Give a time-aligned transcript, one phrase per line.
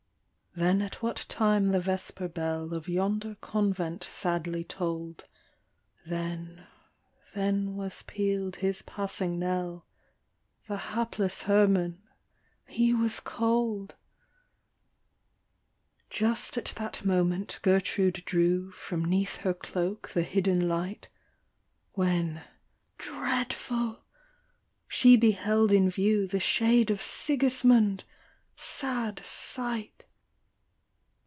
[0.53, 5.23] Then at what time the vesper bell Of yonder convent sadly toll'd,
[6.05, 6.67] Then,
[7.33, 9.85] then was peal'd his passing knell,
[10.67, 12.01] The hapless Herman
[12.67, 13.95] he was cold
[16.09, 21.07] Just at that moment Gertrude drew From 'neath her cloak the hidden light;
[21.93, 22.41] When,
[22.97, 24.03] dreadful!
[24.85, 28.03] she beheld in view The shade of Sigismund!—
[28.57, 29.93] sad sight!